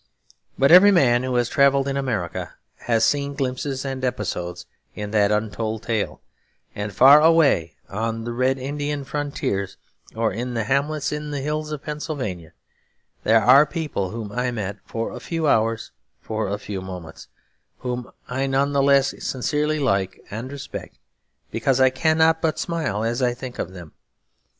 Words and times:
But 0.57 0.71
every 0.71 0.89
man 0.89 1.21
who 1.21 1.35
has 1.35 1.47
travelled 1.47 1.87
in 1.87 1.95
America 1.95 2.55
has 2.87 3.05
seen 3.05 3.35
glimpses 3.35 3.85
and 3.85 4.03
episodes 4.03 4.65
in 4.95 5.11
that 5.11 5.31
untold 5.31 5.83
tale; 5.83 6.21
and 6.73 6.91
far 6.91 7.21
away 7.21 7.75
on 7.87 8.23
the 8.23 8.33
Red 8.33 8.57
Indian 8.57 9.03
frontiers 9.03 9.77
or 10.15 10.33
in 10.33 10.55
the 10.55 10.63
hamlets 10.63 11.11
in 11.11 11.29
the 11.29 11.39
hills 11.41 11.71
of 11.71 11.83
Pennsylvania, 11.83 12.53
there 13.23 13.43
are 13.43 13.63
people 13.67 14.09
whom 14.09 14.31
I 14.31 14.49
met 14.49 14.77
for 14.85 15.11
a 15.11 15.19
few 15.19 15.47
hours 15.47 15.91
or 16.21 16.25
for 16.25 16.47
a 16.47 16.57
few 16.57 16.81
moments, 16.81 17.27
whom 17.77 18.09
I 18.27 18.47
none 18.47 18.73
the 18.73 18.81
less 18.81 19.13
sincerely 19.23 19.77
like 19.77 20.19
and 20.31 20.51
respect 20.51 20.97
because 21.51 21.79
I 21.79 21.91
cannot 21.91 22.41
but 22.41 22.57
smile 22.57 23.03
as 23.03 23.21
I 23.21 23.35
think 23.35 23.59
of 23.59 23.73
them. 23.73 23.91